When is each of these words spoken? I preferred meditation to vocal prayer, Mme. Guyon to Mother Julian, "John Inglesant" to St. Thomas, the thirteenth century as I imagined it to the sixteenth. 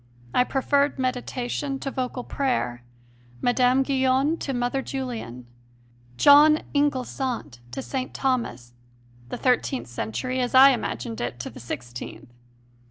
I 0.33 0.43
preferred 0.45 0.97
meditation 0.97 1.77
to 1.81 1.91
vocal 1.91 2.23
prayer, 2.23 2.83
Mme. 3.39 3.83
Guyon 3.83 4.35
to 4.37 4.51
Mother 4.51 4.81
Julian, 4.81 5.45
"John 6.17 6.63
Inglesant" 6.73 7.59
to 7.69 7.83
St. 7.83 8.11
Thomas, 8.11 8.73
the 9.29 9.37
thirteenth 9.37 9.87
century 9.89 10.39
as 10.39 10.55
I 10.55 10.71
imagined 10.71 11.21
it 11.21 11.39
to 11.41 11.51
the 11.51 11.59
sixteenth. 11.59 12.33